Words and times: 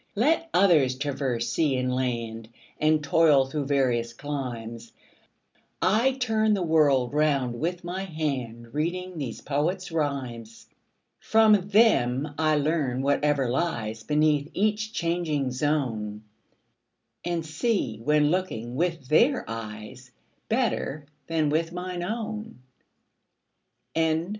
Let 0.15 0.49
others 0.51 0.95
traverse 0.97 1.47
sea 1.51 1.77
and 1.77 1.93
land, 1.93 2.49
And 2.79 3.03
toil 3.03 3.45
through 3.45 3.65
various 3.67 4.13
climes, 4.13 4.93
30 5.79 5.79
I 5.83 6.11
turn 6.13 6.53
the 6.55 6.63
world 6.63 7.13
round 7.13 7.59
with 7.59 7.83
my 7.83 8.05
hand 8.05 8.73
Reading 8.73 9.19
these 9.19 9.41
poets' 9.41 9.91
rhymes. 9.91 10.65
From 11.19 11.53
them 11.69 12.33
I 12.39 12.55
learn 12.55 13.03
whatever 13.03 13.47
lies 13.47 14.01
Beneath 14.01 14.49
each 14.55 14.91
changing 14.91 15.51
zone, 15.51 16.23
And 17.23 17.45
see, 17.45 17.99
when 18.03 18.31
looking 18.31 18.73
with 18.75 19.07
their 19.07 19.47
eyes, 19.47 20.09
35 20.49 20.49
Better 20.49 21.05
than 21.27 21.49
with 21.51 21.71
mine 21.71 22.01
own. 22.01 22.57
H. 23.95 24.03
W. 24.15 24.29